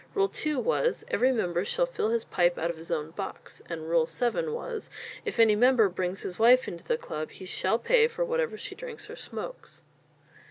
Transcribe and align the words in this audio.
Rule 0.15 0.33
II 0.43 0.55
was, 0.55 1.05
"Every 1.09 1.31
member 1.31 1.63
shall 1.63 1.85
fill 1.85 2.09
his 2.09 2.23
pipe 2.25 2.57
out 2.57 2.71
of 2.71 2.77
his 2.77 2.89
own 2.89 3.11
box"; 3.11 3.61
and 3.69 3.87
Rule 3.87 4.07
VII 4.07 4.47
was, 4.47 4.89
"If 5.25 5.39
any 5.39 5.55
member 5.55 5.89
brings 5.89 6.21
his 6.23 6.39
wife 6.39 6.67
into 6.67 6.83
the 6.83 6.97
club, 6.97 7.29
he 7.29 7.45
shall 7.45 7.77
pay 7.77 8.07
for 8.07 8.25
whatever 8.25 8.57
she 8.57 8.73
drinks 8.73 9.11
or 9.11 9.15
smokes." 9.15 9.83